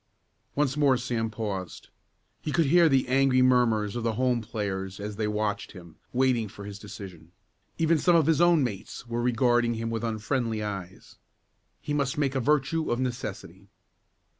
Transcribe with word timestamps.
Once 0.55 0.75
more 0.75 0.97
Sam 0.97 1.29
paused. 1.29 1.89
He 2.41 2.51
could 2.51 2.65
hear 2.65 2.89
the 2.89 3.07
angry 3.07 3.43
murmurs 3.43 3.95
of 3.95 4.01
the 4.03 4.13
home 4.13 4.41
players 4.41 4.99
as 4.99 5.15
they 5.15 5.27
watched 5.27 5.73
him, 5.73 5.97
waiting 6.11 6.47
for 6.47 6.65
his 6.65 6.79
decision. 6.79 7.33
Even 7.77 7.99
some 7.99 8.15
of 8.15 8.25
his 8.25 8.41
own 8.41 8.63
mates 8.63 9.05
were 9.05 9.21
regarding 9.21 9.75
him 9.75 9.91
with 9.91 10.03
unfriendly 10.03 10.63
eyes. 10.63 11.17
He 11.81 11.93
must 11.93 12.17
make 12.17 12.33
a 12.33 12.39
virtue 12.39 12.89
of 12.89 12.99
necessity. 12.99 13.67